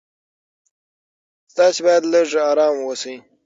تاسو 1.55 1.79
باید 1.85 2.03
لږ 2.13 2.29
ارام 2.49 2.75
اوسئ. 2.83 3.15